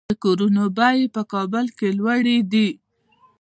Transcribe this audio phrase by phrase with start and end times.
[0.09, 2.67] د کورونو بیې په کابل کې لوړې دي